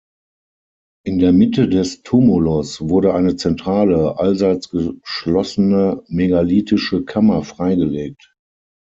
In 1.05 1.19
der 1.19 1.31
Mitte 1.31 1.69
des 1.69 2.01
Tumulus 2.01 2.81
wurde 2.89 3.13
eine 3.13 3.35
zentrale, 3.35 4.17
allseits 4.17 4.69
geschlossene 4.71 6.01
megalithische 6.07 7.05
Kammer 7.05 7.43
freigelegt. 7.43 8.33